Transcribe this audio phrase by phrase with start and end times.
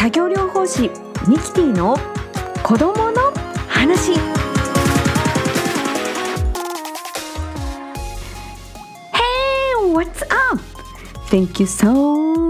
[0.00, 0.90] 作業療法士
[1.28, 1.94] ミキティの
[2.62, 3.20] 子供の
[3.68, 4.12] 話
[9.92, 10.58] what's up?
[11.28, 11.92] Thank you so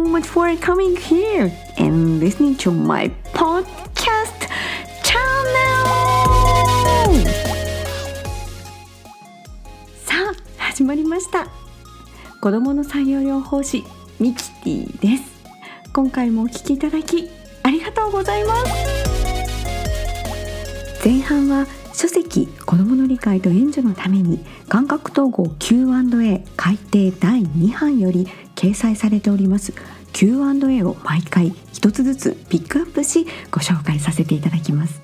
[0.07, 4.47] much for coming here and listening to my podcast
[5.03, 5.89] channel!
[10.05, 11.49] さあ、始まりました。
[12.41, 13.83] 子供の作業療法士
[14.21, 15.31] ミキティです。
[15.93, 17.40] 今回もお聞きいただき
[18.11, 18.91] ございます。
[21.03, 29.73] 前半は書籍子どもの理解と援助のために感覚統合 Q&A 改訂第2版より掲載されております
[30.13, 35.01] Q&A を毎回一つずつピックアップしご紹介させていただきます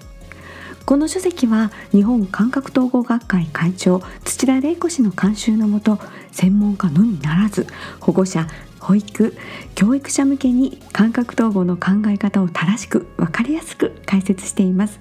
[0.84, 5.98] この書籍は日本感覚統合学会会長土田玲子氏の監修のもと
[6.32, 7.66] 専門家のみならず
[8.00, 8.46] 保護者
[8.86, 9.36] 保育
[9.74, 15.00] 教育者向けに感覚統合の考え方を正しく分かりやすく解説しています。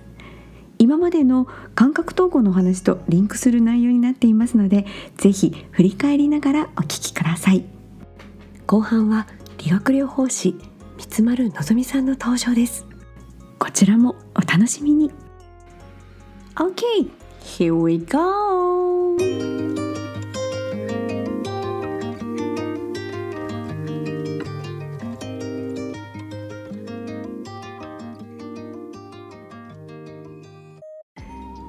[0.80, 4.86] 今までの感覚統合の話とリンクする内容になっていますので
[5.18, 7.64] ぜひ振り返りながらお聞きください。
[8.66, 9.28] 後半は
[9.60, 10.56] 理学療法士
[10.98, 12.88] 三丸のぞみさんの登場です。
[13.60, 15.12] こちらもお楽しみに。
[16.56, 17.08] OK
[17.40, 19.55] here we go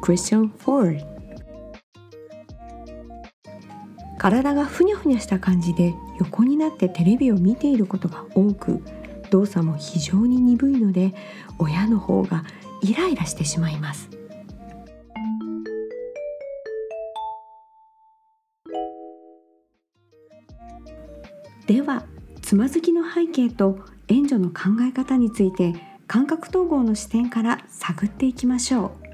[0.02, 1.16] Question 4
[4.18, 8.82] 体がふにゃふにゃした感じで横になってテレビを見ていることが多く
[9.30, 11.14] 動作も非常に鈍いので
[11.58, 12.44] 親の方が
[12.82, 14.08] イライラしてしまいます。
[21.66, 22.04] では
[22.42, 25.74] つまずきの背景と援助の考え方について
[26.06, 29.05] 感覚統合の視点から探っていきましょう。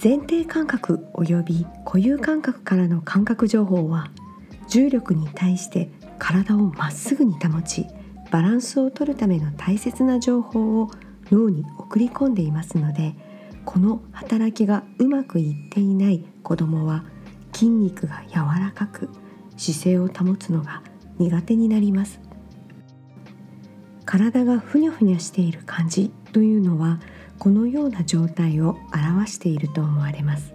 [0.00, 4.12] 前提感覚及び固有感覚からの感覚情報は
[4.68, 7.84] 重力に対して体をまっすぐに保ち
[8.30, 10.90] バランスを取るための大切な情報を
[11.32, 13.14] 脳に送り込んでいますので
[13.64, 17.04] この働きがうまくいっていない子どもは
[17.52, 19.08] 筋肉が柔らかく
[19.56, 20.82] 姿勢を保つのが
[21.18, 22.20] 苦手になります。
[24.04, 26.98] 体がふにゃふにゃしている感じというのは
[27.38, 30.54] このような状態を表していると思われます。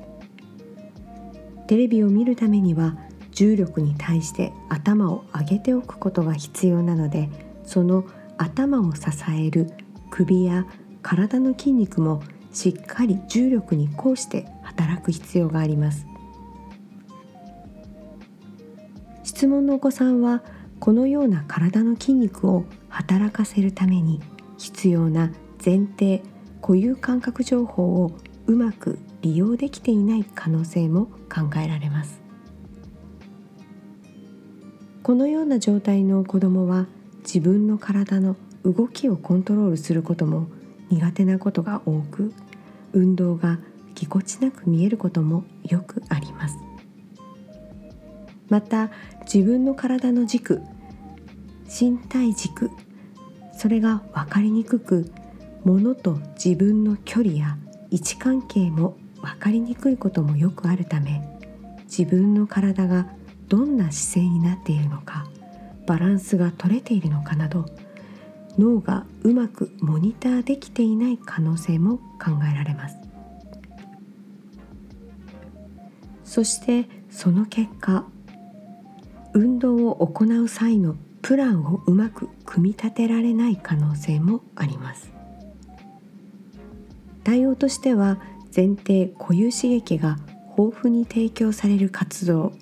[1.67, 2.97] テレビを見るためには
[3.31, 7.29] 重力に対して頭を上げておくことが必要なので
[7.65, 8.05] その
[8.37, 9.71] 頭を支える
[10.11, 10.65] 首や
[11.01, 16.05] 体の筋肉もしっかり重力にこうして働く必要があります。
[19.23, 20.43] 質問のお子さんは
[20.79, 24.21] このような体の筋肉を働かせるために
[24.57, 25.31] 必要な
[25.63, 26.21] 前提
[26.63, 28.13] 固有感覚情報を
[28.47, 32.21] うまく利用できていない可能性も考えられます。
[35.03, 36.87] このような状態の子どもは
[37.23, 40.47] 自分の体の動きをコントロールすることも
[40.89, 42.33] 苦手なことが多く
[42.93, 43.59] 運動が
[43.93, 46.55] ぎこちなく見えることもよくあります。
[48.47, 48.89] また
[49.25, 50.61] 自分の体の軸
[51.67, 52.71] 身体軸
[53.51, 55.11] それが分かりにくく
[55.63, 57.57] 物と自分の距離や
[57.89, 61.21] 位置関係も分かりにくいこともよくあるため
[61.85, 63.07] 自分の体が
[63.47, 65.27] どんな姿勢になっているのか
[65.85, 67.65] バランスが取れているのかなど
[68.57, 72.97] 脳がうまくモニターできていない可能性も考えられます。
[76.23, 78.05] そしてその結果
[79.33, 85.12] 運動を行う際のプランをうまく組み立てられない可能性もあります。
[87.23, 88.19] 対応としては
[88.55, 90.17] 前提固有刺激が
[90.57, 92.53] 豊富に提供される活動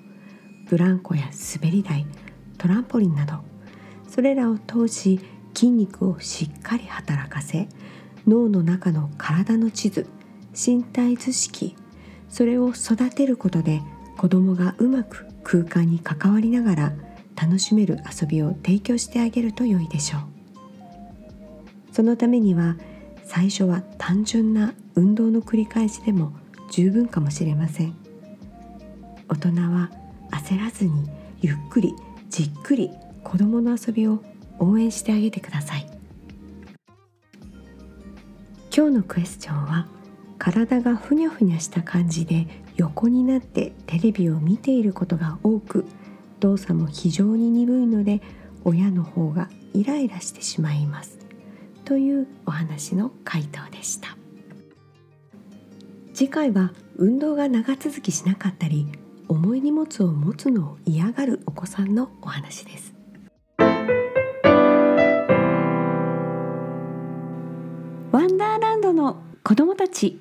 [0.68, 1.24] ブランコや
[1.54, 2.06] 滑り台
[2.58, 3.40] トランポリンなど
[4.08, 5.20] それらを通し
[5.54, 7.68] 筋肉をしっかり働かせ
[8.26, 10.08] 脳の中の体の地図
[10.52, 11.76] 身体図式
[12.28, 13.82] それを育てることで
[14.16, 16.92] 子どもがうまく空間に関わりながら
[17.34, 20.22] 楽しめる遊びを提供してあげると良いでしょう。
[21.92, 22.76] そのためには
[23.34, 26.34] 最初は単純な運動の繰り返しでも
[26.70, 27.96] 十分かもしれません。
[29.26, 29.90] 大人は
[30.30, 31.08] 焦らずに
[31.40, 31.94] ゆっくり
[32.28, 32.90] じっくり
[33.24, 34.22] 子どもの遊びを
[34.58, 35.86] 応援してあげてください。
[38.70, 39.88] 今日のクエスチョンは
[40.36, 42.46] 体がふにゃふにゃした感じで
[42.76, 45.86] 横になってテレビを見ていることが多く
[46.40, 48.20] 動作も非常に鈍いので
[48.64, 51.21] 親の方がイライラしてしまいます。
[51.92, 54.16] というお話の回答でした。
[56.14, 58.86] 次回は運動が長続きしなかったり
[59.28, 62.94] 重い荷物を持つのを嫌がるお子さんのお話です。
[63.58, 63.66] ワ
[68.22, 70.18] ンダーランドの子供たち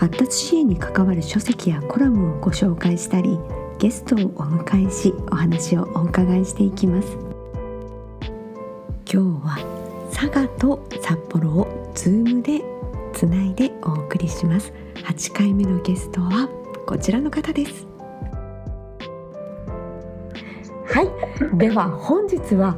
[0.00, 3.38] 発達支援に関わる書籍やコラムをご紹介したり
[3.78, 7.18] ゲストをお迎えしお話をお伺いしていきます。
[9.04, 9.58] 今日は
[10.10, 12.62] 佐賀と札幌をズームで
[13.12, 14.72] つないでお送りします。
[14.94, 16.48] 8回目のゲストは
[16.86, 17.86] こちらの方です。
[20.86, 21.58] はい。
[21.58, 22.74] では本日は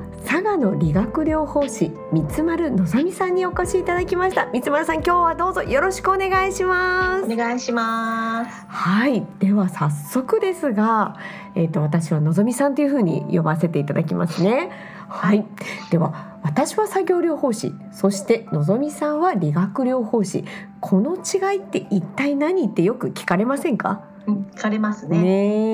[0.52, 4.50] 佐賀の理学療法士三丸のぞみさんにお越しいただきました。
[4.52, 7.24] 三丸さん今日はどうぞよろしくお願いします。
[7.24, 8.66] お願いします。
[8.68, 9.26] はい。
[9.38, 11.16] では早速ですが
[11.54, 14.70] えっ、ー、と私はのぞみさんというふうに呼ばせていただきますね。
[15.08, 15.46] はい、
[15.90, 20.44] では私は作業療法士そしてのぞみさんは理学療法士。
[20.80, 24.11] この違いって一体何ってよく聞かれませんか？
[24.26, 25.18] 聞かれますね、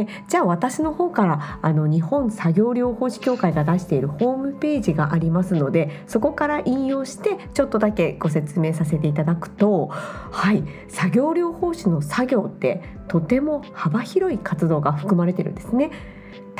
[0.04, 15.90] ね、じゃあ私の方からあの日本作業療法士協会が出しているホームページがありますのでそこから引用してちょっとだけご説明させていただくとはい作業療法士の作業ってとても幅広い活動が含まれてるんですね。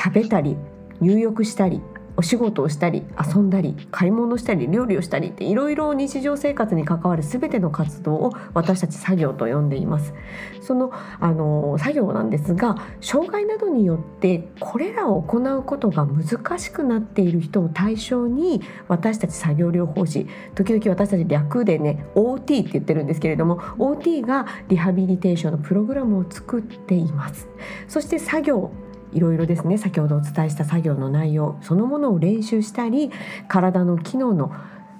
[0.01, 0.55] 食べたり
[1.01, 1.81] 入浴したり
[2.19, 10.13] お仕事をしたり遊んだり買い物したり料理をしたりっていろいろ日常生活に関わる全ての活動を私たち作業と呼んでいます。
[10.59, 27.47] そのあの作業なんですが障害などによってこれらを行うことが難しくなっている人を対象に私たち作業療法士時々私たち略でね OT って言ってるんですけれども OT がリハビリテーションのプログラムを作っています。
[27.87, 28.71] そして作業
[29.13, 33.11] いろいろですね先ほどお伝えした作業の内容そのものを練習したり
[33.47, 34.53] 体の機能の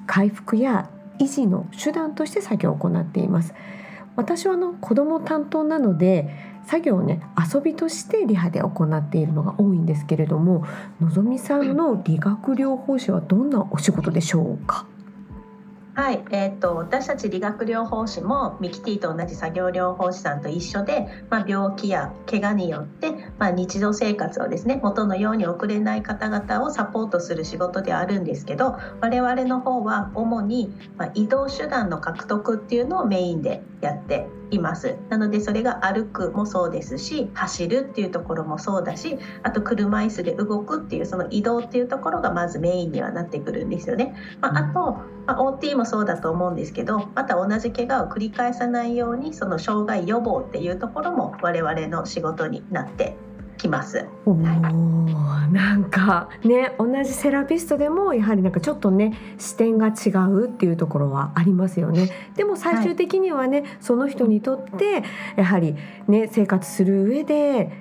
[0.07, 0.89] 回復や
[1.19, 3.53] 維持の手段として作業を行っています。
[4.15, 6.29] 私はあの子供担当なので
[6.65, 10.65] 作業をね遊びとしてリハで行っているのが多いんですけれども
[10.99, 14.85] のぞみさんの理学療法士はどんなお仕事でしょうか？
[15.99, 44.15] はい、えーと、私たち理学療法士もミキティと同じ作業療法士さんと一緒で、まあ、病気や怪我によって、まあ、日常生活をですね元のように送れない方々をサポートする仕事であるんですけど我々の方は主に、ま、移動手段の獲得っていうのをメインでやっていますなのでそれが歩くもそうですし走るっていうところもそうだしあと車椅子で動くっていうその移動っていうところがまずメインにはなってくるんですよね。
[44.41, 44.79] まあ、あと、
[45.27, 53.15] まあ、OT もそうだと思うんですけどまた同じ怪我を繰り返さないようにその障害予防っていうところも我々の仕事になって
[53.59, 54.07] きます。
[54.25, 62.09] おなんかね同じセラピストでもやはりなんかちょっとね視点が違うっていうところはありますよね。
[62.35, 65.03] でも最終的にはね、はい、その人にとって
[65.35, 65.75] やはり
[66.07, 67.71] ね生活する上で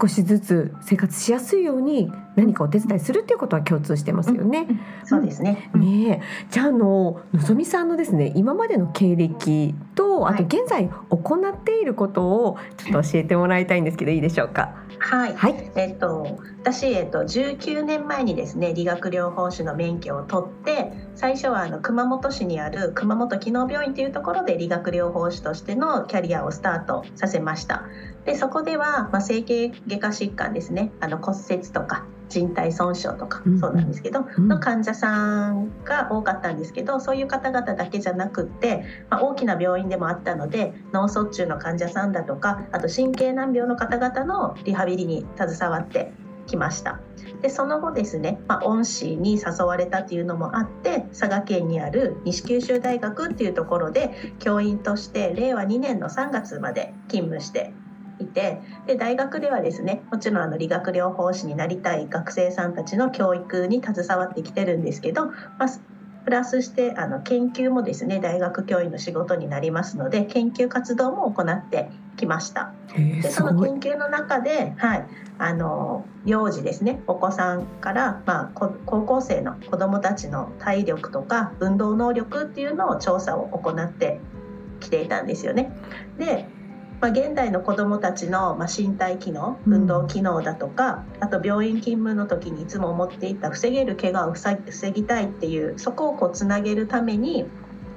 [0.00, 4.68] 少しずつ生活しやすいように何かお手伝いするっていうことは共通してますよね。
[5.04, 5.70] そうですね。
[5.74, 14.74] ねじゃああののぞみさんのですね今までの経歴とあと現在行っていることをちょっと教えてもらいたいんですけどいいでしょうか？
[15.02, 15.34] はい。
[15.34, 27.82] はい、えっと私えっと19年前にですね理学療法士の免許を取って最初はあの熊本市にある熊本機能病院というところで理学療法士としてのキャリアをスタートさせました。
[28.26, 46.12] でそこでは、まあ、整形外科疾患ですねあの骨折とか人体損傷とかそうなんですけど、うん、の患者さんが多かったんですけどそういう方々だけじゃなくって、まあ、大きな病院でもあったので脳卒中の患者さんだとかあと神経難病の方々のリハビリに携わって
[46.46, 47.00] きました。
[47.42, 57.72] でその後ですね、まあ、恩師に誘われたっていうのもあって佐賀県にある西九州大学っていうところで教員として令和2年の3月まで勤務して
[58.20, 65.68] いてで大学ではですねもちろんあの理学療法士になりたい学生さんたちの教育に携わってきてるんですけど、まあ、
[66.24, 72.72] プラスしてあの研究もですね大学教員の仕事になりますので研究活動も行ってきました。
[72.94, 75.06] でその研究の中で、はい、
[75.38, 84.20] あの幼児ですねお子さんから、まあ、高校生の子どもたちの体力とか運動能力っていうのを調査を行って
[84.80, 85.72] きていたんですよね。
[86.18, 86.46] で
[87.00, 97.46] まあ、現代の子どもたちの、まあ、身体機能運動機能だとか、うん、あと病院勤務の時にいつも思っていた防げる怪我を防ぎたいっていうそこをこうつなげるために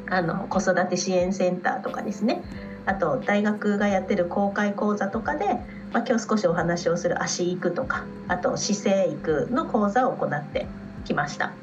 [0.10, 2.44] あの子育て支援センターとかですね。
[2.86, 5.46] あと大学がやってる公開講座とかで、
[5.94, 10.68] まあ、今日少しお話をする足育とかあと姿勢育の講座を行って
[11.06, 11.54] きました。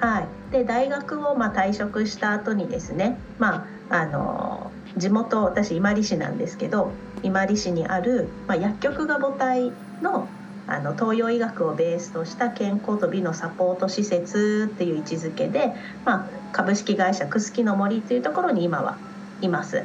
[0.00, 9.72] はい、で大学をま退職した後にですね、まあ、あの地元私伊万里市なんですけど伊万里市にある、まあ、薬局が母体
[10.02, 10.28] の
[10.66, 15.74] あの東洋医学をベースとした健康と美のサポート施設っていう位置づけで、
[16.06, 18.96] まあ、株式会社くすきの森というところに今は
[19.42, 19.82] います。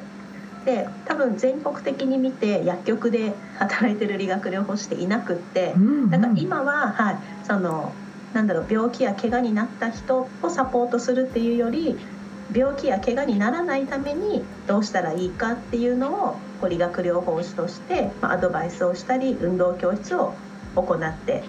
[0.66, 5.74] で多分全国的に見て薬局で働いてる理学療法士っていなくって、
[6.10, 7.94] だから今は、はい、その
[8.34, 11.98] なんだろう病気や怪我になった人をサポートするっていうより
[12.56, 20.34] 病気や怪我にならないためにどうしたらいいかっていうのを理学療法士としてアドバイスをしたり運動教室を
[20.76, 21.44] 行って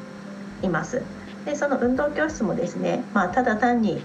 [0.62, 1.02] います。
[1.45, 4.02] でその運動教室もですね、まあ、ただ単に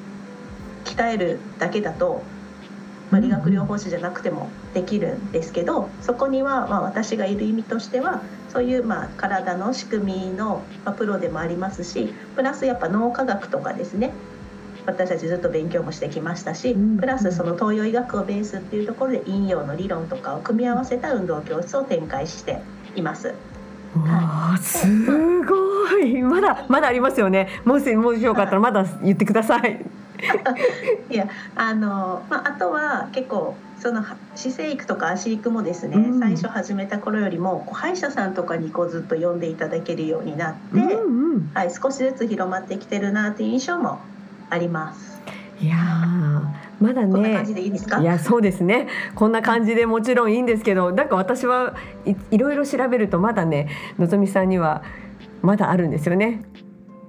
[0.85, 2.23] 鍛えるだけだと、
[3.11, 10.63] ま、理学療法士じゃなくてもできるんですけどそこにはま私がいる意味としてはそういうまあ体の仕組みの
[10.97, 14.13] プロでもありますしプラスやっぱ脳科学とかですね
[14.85, 22.61] 私たちずっと勉強もしてきましたし、プラスその東洋医学をベースっていうところで陰陽の理論とかを組み合わせた運動教室を展開して
[22.95, 23.33] います。
[23.95, 24.87] はい、す
[25.43, 26.21] ごい。
[26.21, 27.61] まだまだありますよね。
[27.63, 29.85] もしもしよかったらまだ言ってください。
[31.09, 34.03] いやあの、まあ、あとは結構その
[34.35, 43.99] 姿勢育とか足育もですね、うん、最初始めた頃よりも歯医者さんとかにこうずっと呼んでいただけるようになって、うんうん、はい、少しずつ広まってきてるなっていう印象も
[44.55, 45.21] あります。
[45.61, 45.77] いや
[46.81, 47.45] まだね
[48.01, 48.87] いやそうですね。
[49.15, 54.83] こんな感じでもちろんいいんですけどなんか私はいいろいろ調べるとまだねのぞみさんには
[55.41, 56.43] まだあるんですよね。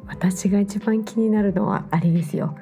[0.07, 2.57] 私が一番気になるのはあれですよ。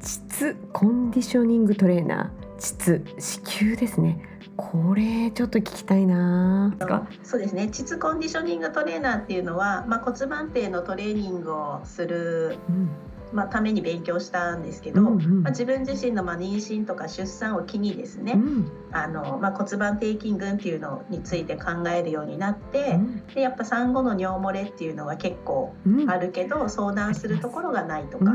[0.00, 2.42] 膣コンディショニングトレーナー。
[2.58, 4.22] 膣子宮ですね。
[4.56, 6.74] これちょっと聞きたいな
[7.22, 7.68] そうですね。
[7.68, 12.90] 膣コンディショニングトレーナーっていうのは、まあ、骨盤底のトレーニングをする、うん
[13.32, 25.74] まあ、ために勉強したんですけど、うんうん、まあ、自分自身のまあ妊娠とか出産を機にですね、うん、あのまあ、骨盤底筋群っていうのについて考えるようになって、うん、でやっぱ産後の尿漏れっていうのが結構
[26.06, 28.32] あるけど、相談するところがないとか、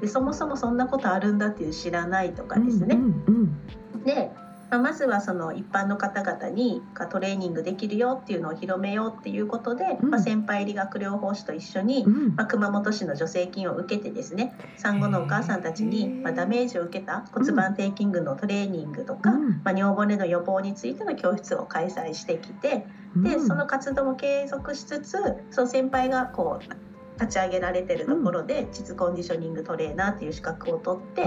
[0.00, 2.98] でそもそもそんなことあるんだっていう知らないとかですね。
[4.04, 4.30] で
[4.70, 19.32] まあ、まずはその一般の方々にトレーニングできるよっていうのを広めようっていうことで、うん、まあ、先輩理学療法士と一緒に、うん、まあ、熊本市の助成金を受けてですね産後のお母さんたちに、まダメージを受けた骨盤底筋群のトレーニングとか、
[19.64, 22.84] ま尿骨の予防についての教室を開催してきて
[23.16, 25.16] でその活動も継続しつつ
[25.50, 26.88] その先輩がこう
[27.20, 31.26] 立ち上げられてるところで、膣コンディショニングトレーナーっていう資格を取って、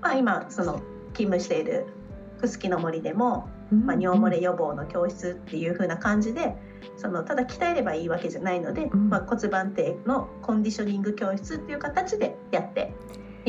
[0.00, 0.74] まあ、今その
[1.14, 1.86] 勤務している
[2.40, 6.54] クスキの森でも、まあ、尿漏れ予防の教室っていう風な感じで
[6.96, 12.92] そのただ鍛えればいいわけじゃないので、まあ、骨盤底のコンディショニング教室っていう形でやって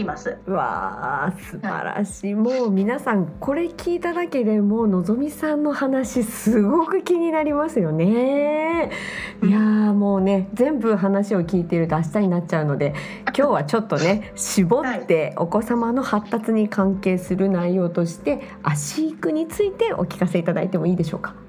[0.02, 0.38] います。
[0.48, 8.92] わあ素晴らしい、はい、もう皆さんこれ聞いただけでものぞみさんの話すごく気になりますよね。
[9.44, 12.94] いやもうね全部話を聞いていると明日になっちゃうので
[13.38, 21.47] 今日はちょっとね絞ってお子様の発達に関係する内容として足育についてお聞かせいただいてもいいでしょうか？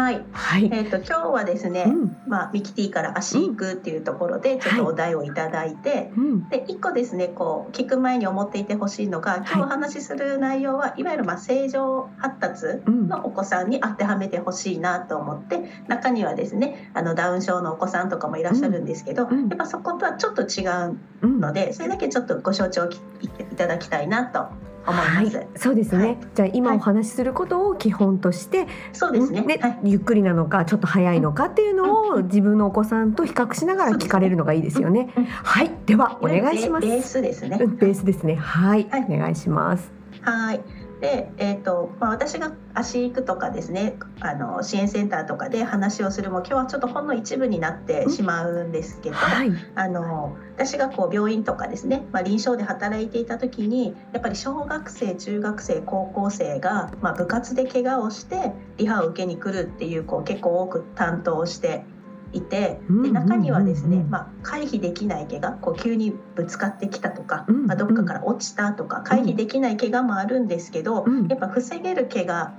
[0.00, 20.98] はい、はい、えっ、ー、と今日はですね、うん、まあミキティから足行くっていうところでちょっとお題をいただいて、うん、で一個ですねこう聞く前に思っていてほしいのが今日お話しする内容は、い、わゆるまあ正常発達のお子さんに当てはめてほしいなと思って、中にはですねあのダウン症のお子さんとかもいらっしゃるんですけど、やっぱそことはちょっと違う
[21.38, 24.48] ので、それだけちょっとご承知いただきたいなと
[24.84, 26.04] はい、そうですね。
[26.04, 35.10] はい、じゃあ今お話しすることを基本として、そうですね、ねはい、ゆっくりなのかちょっと早いのかっていうのを自分のお子さんと比較しながら聞かれるのがいいですよね。
[35.42, 36.86] はい、ではお願いします。
[36.86, 37.58] ベースですね。
[37.58, 38.36] ベースですね。
[38.36, 39.92] はい、お願いします。
[40.22, 40.60] はい。
[41.00, 61.84] で、えーとまあ、私が足育とかですねあの支援センターとかで話をするも今日はちょっとほんの一部になってしまうんですけど、はい、あの私がこう病院とかですね、まあ、臨床で働いていた時にやっぱり小学生中学生高校生が、まあ、部活で怪我をしてリハを受けに来るっていうこう結構多く担当して
[62.32, 72.52] いてで中にはですね、まあ、回避できない怪我こう急にぶつかってきたとか、まあ、どっかから落ちたとか回避できない怪我もあるんですけど、やっぱ防げる怪我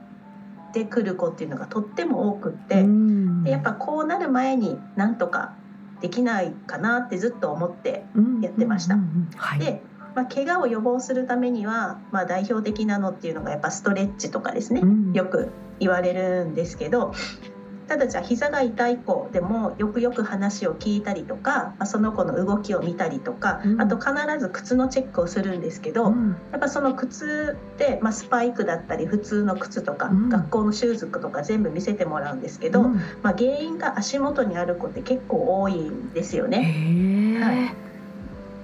[0.74, 2.86] で来る子っていうのがとっても多くって
[3.44, 5.54] でやっぱこうなる前になんとか
[6.02, 8.04] できないかなってずっと思って
[8.42, 8.98] やってました。
[9.58, 9.82] で
[10.14, 15.14] まあ、怪我を予防するためには、まあ、代表的なのっていうのがやっぱストレッチとかですね、うん。
[15.14, 17.14] よく言われるんですけど
[17.88, 23.82] ただじゃあ膝が痛い子でもよくよく話を聞いたりとか、まあ、その子の動きを見たりとか、うん。
[23.82, 26.30] あと必ず靴のチェックをするんですけど、うん。
[26.52, 30.30] やっぱその靴って、まあ、スパイクだったり普通の靴とか、うん。
[30.30, 32.96] 学校のシューズとか全部見せてもらうんですけど、うん。
[33.22, 37.40] まあ、原因が足元にある子って結構多いんですよね。
[37.42, 37.78] はい。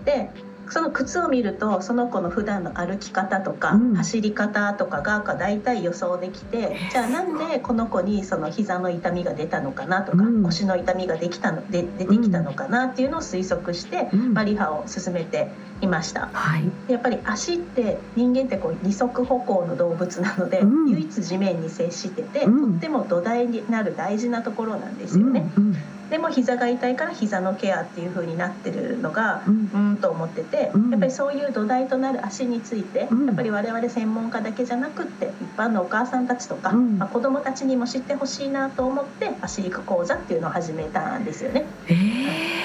[0.05, 0.31] で
[0.69, 3.95] その靴を見るとその子の普段の歩き方とか、うん。
[3.95, 10.43] 走り方とかが大体予想できてじゃあなんでこの子にその膝の痛みが出たのかなとか、うん。
[10.43, 14.33] 腰の痛みができたので出てきたのかなっていうのを推測して、うん。
[14.33, 15.50] まあ、リハを進めて
[15.81, 16.29] いました。
[16.33, 16.63] はい。
[16.88, 20.89] でやっぱり足って人間ってこう二足歩行の動物なので、うん。
[20.89, 22.71] 唯一地面に接してて、うん。
[22.74, 25.50] とっても土台になる大事なところなんですよね。
[25.57, 25.75] うん
[26.09, 29.97] でも膝が痛いから膝のケアっていう風になってるのがうん。
[29.97, 30.89] と思ってて、うん。
[30.91, 33.25] やっぱりそういう土台となる足について、うん。
[33.27, 36.97] やっぱり我々専門家だけじゃなくって一般のお母さんたちとか、うん。
[36.97, 41.65] まあ、子どもたちにも知ってほしいなと思って足育講座っていうのを始めたんですよね。
[41.87, 41.93] え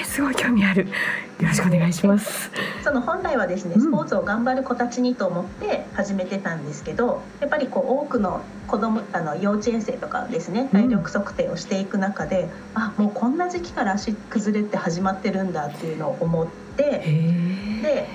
[0.01, 0.85] ー、すごい興味ある。
[0.85, 0.89] よ
[1.47, 2.51] ろしくお願いします。
[2.83, 3.81] その本来はですねうん。
[3.81, 16.83] スポーツを頑張る子たちにと思って始めてたんですけどやっぱりこう多くの子供あの幼稚園生とかですね体力測定をしていく中で、あもうこんな時期から足崩れって始まってるんだっていうのを思って
[17.81, 18.07] で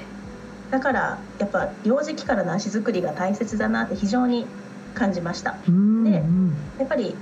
[0.71, 4.47] だからやっぱ幼児期からの足作りが大切だなって非常に
[4.95, 5.57] 感じました。
[5.67, 6.55] うんでうん。
[6.79, 7.17] やっぱり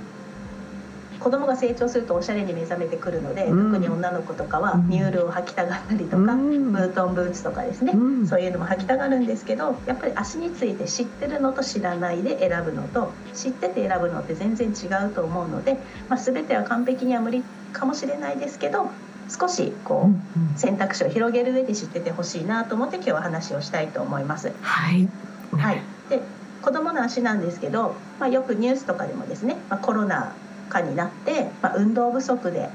[1.27, 3.73] 子供が成長するとおしゃれに目覚めてくるので、うん。
[3.73, 4.87] 特に女の子とかはうん。
[4.87, 6.71] ニュールを履きたがったりとか、うん。
[6.71, 8.27] ブートンブーツとかですね、うん。
[8.27, 15.73] そういうのも履きたがるんですけどやっぱり足について知ってるのと知らないで選ぶのと知ってて選ぶのって全然違うと思うので、
[16.07, 17.43] まあ、全ては完璧には無理
[17.73, 18.89] かもしれないですけど
[19.29, 20.09] 少しこ
[20.55, 24.53] う選択肢を広げる上で知っててほしいなと思って今日は話をしたいと思います。
[24.61, 25.09] はい。
[25.51, 26.21] はい、で
[26.61, 30.33] 子供の足なんですけど、まあ、よくニュースとかでもですね、まあ、コロナ
[30.69, 32.69] 禍になって、まあ、運動不足で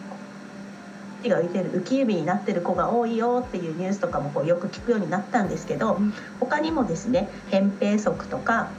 [1.22, 6.12] 手が浮いてる浮き指になってる子が多いよっていうニュースとかもこうよく聞くようになったんですけどうん。
[6.40, 8.70] 他にもですね扁平足とか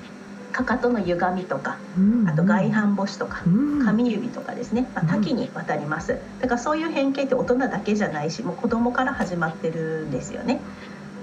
[0.52, 2.28] かかとの歪みとかうん。
[2.28, 3.86] あと外反母趾とかうん。
[3.86, 6.18] 紙指とかですね、まあ、多岐にわたります。
[6.42, 10.60] だからそういう変形って大人だけじゃないしもう子供から始まってるんですよね。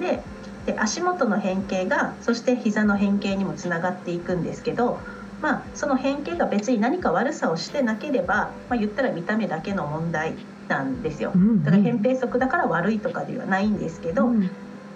[0.00, 0.22] で
[0.66, 4.98] で足元の変形がそして膝の変形にもつながっていくんですけど、
[5.40, 10.36] まあ、その変形が別に何か悪さをしてなければ、まあ、言ったら見た目だけの問題
[10.68, 11.38] なんですよう。
[11.38, 14.50] んだから扁平足だから悪いとかではないんですけど、うん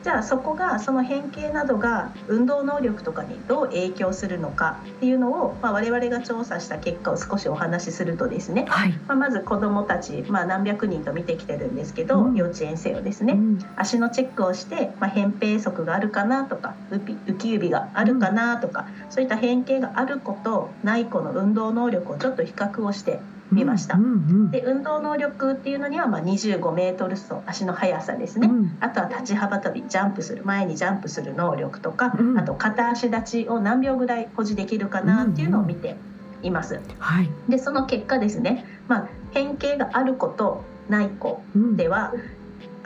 [0.05, 9.03] じゃあそこがその変形などが運動能力とかにどう影響するのかっていうのを、まあ、我々が調査した結果を少しお話しするとですね、はい。
[9.09, 12.35] まあ、まず子どもたち、まあ、何百人と見てきてるんですけど、うん。
[12.35, 13.33] 幼稚園生をですね。
[13.33, 13.59] うん。
[13.77, 23.97] 足のチェックをして、まあ、扁平足があるかなとか浮き浮き指があるかなとか、そういった変形がある子とない子の運動能力をちょっと比較をしてみました。
[23.97, 28.77] うんうんで運動能力っていうのにはまあ25メートル走足の速さですね、うん。
[28.81, 32.39] あとは立ち幅跳びジャンプする前にジャンプする能力とか、うん。
[32.39, 35.97] あと片足立ちを何秒ぐらい保持できるかなっていうのを見て
[36.43, 36.81] います。
[36.99, 37.31] はい。
[37.49, 41.77] でその結果ですね、まあ、変形がある子とない子うん。
[41.77, 42.13] では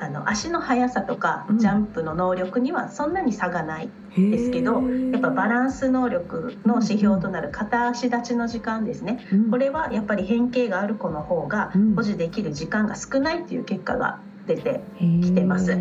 [0.01, 1.59] あの足の速さとかうん。
[1.59, 9.27] ジャンプの能力にはそんなに差がないですけどへーやっぱバランス能力の指標となる片足立ちの時間ですね。
[9.33, 9.51] うん。
[9.51, 11.95] これはやっぱり変形がある子の方がうん。
[11.95, 15.77] 保持できる時間が少ないっていう結果が出て来てます。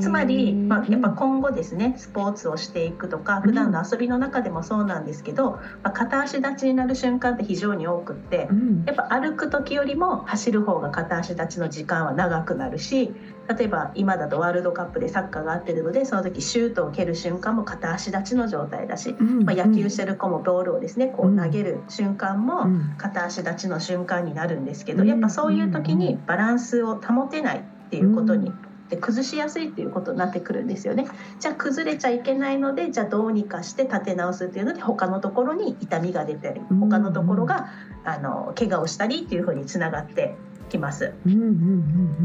[0.00, 8.84] つまり、まあ、やっぱ今後ですねスポーツをしていくとか普段の遊びの中でもそうなんですけど、まあ、片足立ちになる瞬間って非常に多くってうん。
[8.84, 13.14] やっぱ歩く時よりも走る方が片足立ちの時間は長くなるし
[13.48, 21.36] 例えば今だとワールドカップでサッカーがあってるのでその時シュートを蹴る瞬間も片足立ちの状態だし、うんまあ、野球してる子もボールをですねこううん。
[21.36, 22.94] 投げる瞬間うもん。
[22.96, 25.08] 片足立ちの瞬間になるんですけどうん。
[25.08, 28.52] やっぱそういう時にバランスを保てないっていうことに
[28.88, 31.06] で崩しやすいっていうことになってくるんですよね。
[31.38, 36.80] じゃあ崩れちゃいけないのでじゃあどうにかして立て直すっていうので他のところに痛みが出たりうん。
[36.80, 37.68] 他のところが
[38.04, 40.34] あの怪我をしたりっていうふうにつながって
[40.68, 41.12] きます。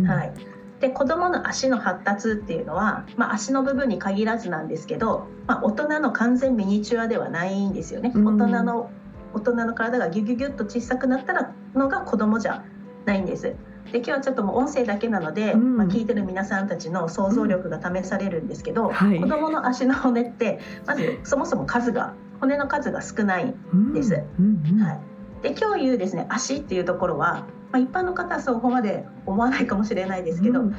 [0.07, 8.11] はいで子どもの足の発達っていうのは、まあ、足の部分に限らずなんですけど、まあ、大人の完全ミニチュアではないんですよね。
[8.15, 8.41] うん。
[8.41, 8.89] 大人の
[9.33, 12.63] 大人の体がギュギュギュッと小さくなったらのが子供じゃ
[13.05, 13.55] ないんです。
[13.91, 15.77] で今日はちょっともう音声だけなので、うん。
[15.77, 19.19] まあ、聞いてる皆さんたちの想像力が試されるんですけど、はい。
[19.19, 24.23] 子供の足の骨ってまずそもそも数が骨の数が少ないうんです。
[24.39, 24.63] うん。
[24.69, 24.81] うん。
[24.81, 24.99] はい、
[25.43, 30.75] で今日言うですね足っていうところは、まあ、一般の方はそこまで思わないかもしれないですけど、うん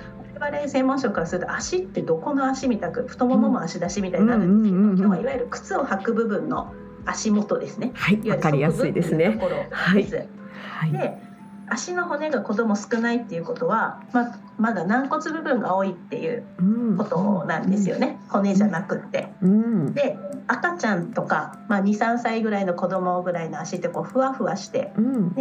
[0.49, 6.73] 々専門職からすると足ってどこの足みたく太ももも足出しみたいになるんですけど、うんうんうんうん今日はいわゆる靴を履く部分の
[7.05, 7.93] 足元ですね。
[7.95, 9.37] はい、いわかりやすいですね。
[9.39, 10.17] 側部っていうところです。
[10.17, 10.93] はい。
[10.93, 11.31] で
[11.73, 16.63] 足の骨が子供少ないっていうことは、ままだ軟骨部分が多いっていうう
[16.95, 19.29] んことなんですよね、骨じゃなくって。
[19.41, 19.95] うん。
[19.95, 25.35] で赤ちゃんとか、まあ、23歳ぐらいの子供ぐらいの足ってこうふわふわしてうん。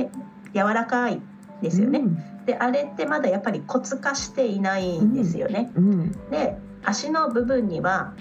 [0.54, 1.22] 柔らかい
[1.62, 2.00] ですよね。
[2.00, 2.46] うん。
[2.46, 5.72] であれってまだやっぱり骨化していないんですよね。
[5.76, 6.12] うん。
[6.30, 8.14] で足の部分には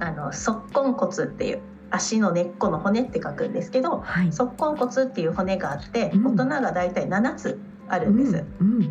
[0.00, 1.60] あの足根骨っていう
[1.90, 4.28] 足の根っこの骨って書くんですけどはい。
[4.28, 8.44] 足根骨っていう骨があってうん大人がだいたい7つあるんです。
[8.60, 8.90] うん。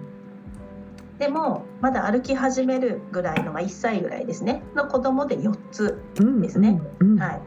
[1.19, 6.41] でもまだ歩き始めるぐらいの、まあ、1歳ぐらいですねの子供で4つ、うん。
[6.41, 6.79] ですね。
[6.99, 7.19] うん。
[7.19, 7.41] はい、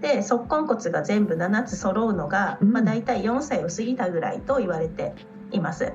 [0.00, 5.14] で足根骨が全部7つ揃うのが、うんまあ、大体4歳を過ぎたぐらいと言われて
[5.52, 5.92] います。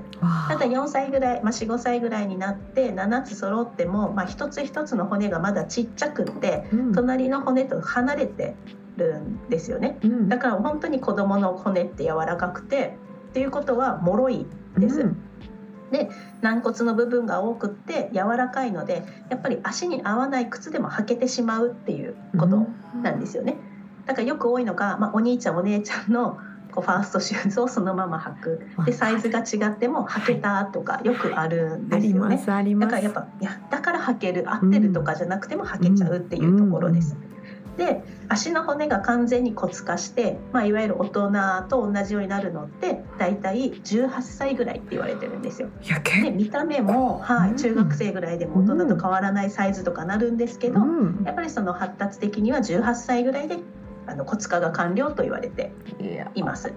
[0.48, 8.54] ただ4歳ぐらい、まあ、45歳ぐらいになって7つ揃っても、まあ、一つ一つの骨がまだちっちゃくってうん隣の骨と離れて
[8.96, 9.98] るんですよね。
[10.02, 12.96] うんだから本当に子供の骨って柔らかくて
[13.30, 14.46] っていうことは脆い
[14.78, 15.00] です。
[15.00, 15.16] うん
[16.40, 22.66] 軟骨の部分が多くって柔らかいのでやっぱり足に合わない靴でも履けてしまうっていうこと
[23.02, 23.56] なんですよね。
[24.06, 26.38] だからよく多いのが、まあ、お兄ちゃんお姉ちゃんの
[26.72, 28.66] こうファーストシューズをそのまま履く。
[28.86, 32.36] でサイズが違っても履けたとかよくあるんですよね。
[32.36, 37.16] だからやっぱいやだから履ける合ってるとかじゃなくても履けちゃうっていうところです。
[37.76, 41.30] で足の骨が完全に骨化して、まあ、いわゆる大人
[41.68, 45.68] と同じようになるのって大体18歳ぐらいって言われてるんですよ。
[46.22, 53.58] で見た目も、はうんい、中学生ぐらいでも大人と変わらないサイズとかなるんですけど、うんやっぱりその発達的には18歳ぐらいで
[54.06, 55.72] あの骨化が完了と言われて
[56.34, 56.72] います。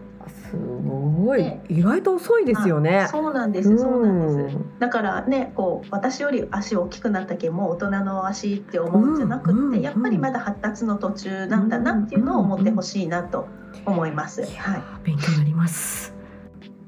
[0.50, 3.08] すごいで意外と遅いですよねあ。
[3.08, 4.56] そうなんです、そうなんです。
[4.56, 13.48] うんだからねこう私より足大きくなったけんもう大人の足って思うんじゃなくって、うんうんやっぱりまだ発達の途中なんだなっていうのを思ってほしいなと
[13.86, 14.42] 思います。
[14.42, 16.16] はいー勉強になります。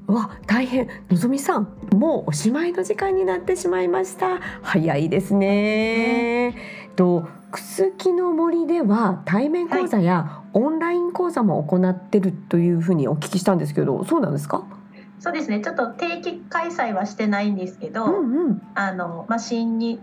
[0.08, 6.54] うわ大変のぞみさんもうおしまいの時間になってしまいました早いですね
[6.96, 14.64] とくすきの森では対面講座やオンライン講座も行ってるというふうにお聞きしたんですけどそうなんですか？
[15.20, 15.60] そうですね。
[15.60, 18.62] ちょっと定期開催はしてないんですけど、うんうん。
[18.76, 20.00] あのまあ、新に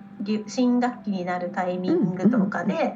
[0.47, 2.93] 新学期になるタイミングとかで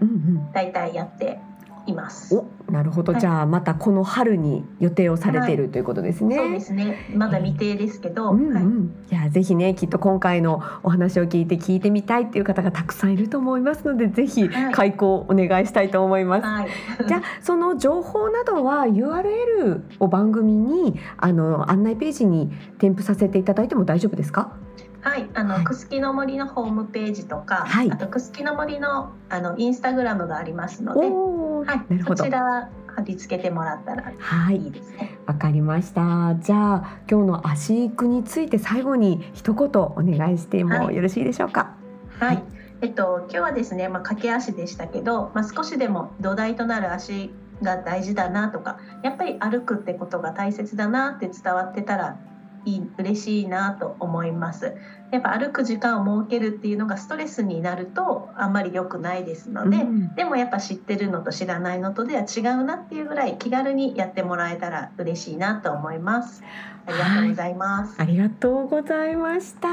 [0.54, 1.40] だいたいやって
[1.89, 2.36] います。
[2.36, 6.38] おなるほど、はいじゃあまたこの春に予定をされているということですね。
[6.38, 8.63] そうですねまだ未定ですけど、うんうんはい
[9.12, 16.45] いやぜひねきっと今回のお話を聞いて聞いてみたいっていう方がたくさんいると思いますのでぜひはい開講お願いしたいと思います。
[16.45, 16.69] はい、
[17.08, 24.56] じゃあその情報などは URL を番組にあの案内ページに添付させていただいても大丈夫ですか？
[25.02, 32.30] はい、あの、はいくすきの森のホームページとか、はいあとくすきの森のあのインスタグラムがありますので、はいなる、ほどそち。
[32.30, 35.18] ら貼り付けてもらったらはいいいですね。
[35.26, 36.36] わかりました。
[36.42, 41.76] じゃあ今日の足育について最後に一言お願いしてもはいよろしいでしょうか？
[42.20, 42.44] はい、はい
[42.82, 47.32] えっと今日はですね、まあ駆け足でしたけど、まあ少しでも土台となる足
[47.62, 52.18] が大事だなとか、やっぱり歩くってことが大切だなって伝わってたら
[52.65, 54.74] いい嬉しいなと思います。
[55.12, 59.78] やっぱ歩く時間を設けるっていうのがストレスになるとあんまり良くないですので。
[59.78, 66.43] うんでもやっぱ知ってるのと知らないのとでは違うなっていうぐらい気軽にやってもらえたら嬉しいなと思います。
[66.86, 67.95] ありがとうございます。
[67.98, 69.67] ありがとうございました。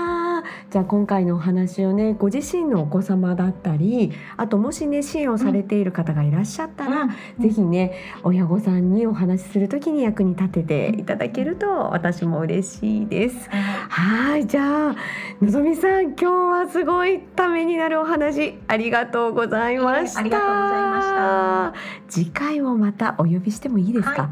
[0.70, 13.48] じゃあ今回のお話をね、ご自身のお子様だったり、あともしね支援をされている方がいらっしゃったら、ぜひね親御さんにお話しするときに役に立てていただけると私も嬉しいです。
[13.88, 14.96] ははい、じゃあ
[15.40, 20.20] のぞみさん今日はすごいためになるお話ありがとうございました。
[20.22, 21.74] いえありがとうございま
[22.08, 24.22] 次回もまたお呼びしてもいいですか？
[24.22, 24.30] は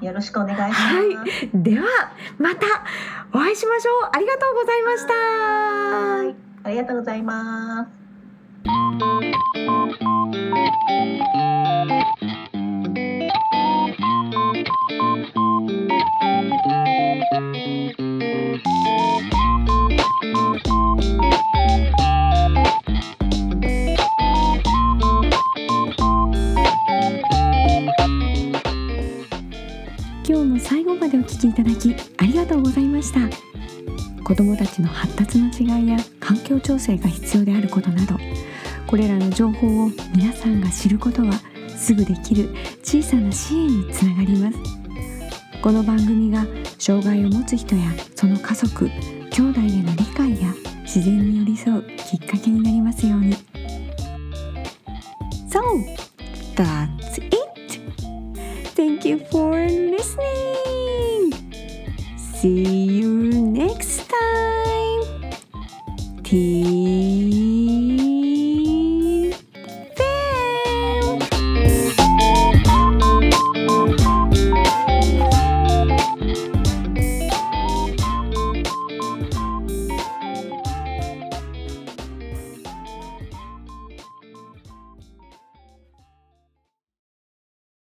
[0.00, 0.76] いよろしくお願いします。
[0.82, 1.16] はい
[1.54, 1.84] では
[2.38, 2.66] また
[3.32, 4.10] お会いしましょう。
[4.12, 5.14] ありがとうございました。
[5.14, 7.90] はいありがとうございます。
[30.24, 33.20] 今日も最後までお聞きいただきありがとうございました。
[34.24, 38.16] 子どもたちの発達の違いや環境調整が必要であることなど
[38.86, 41.32] これらの情報を皆さんが知ることは
[41.76, 44.58] すぐできる小さな支援につながります。
[45.60, 46.46] この番組が
[46.78, 48.88] 障害を持つ人やその家族
[49.30, 50.52] 兄弟への理解や
[50.94, 53.34] 自然に寄り添うきっかけになりますように
[55.48, 55.62] So
[56.54, 57.80] that's it
[58.74, 61.32] Thank you for listening
[62.18, 65.32] See you next time
[66.22, 66.61] Till